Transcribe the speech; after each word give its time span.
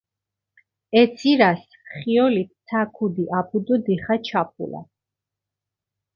ე 0.99 1.01
ცირასჷ 1.17 1.69
ხიოლით 1.97 2.49
ცა 2.67 2.81
ქუდი 2.95 3.23
აფუ 3.39 3.57
დო 3.65 3.75
დიხა 3.85 4.15
ჩაფულა. 4.27 4.81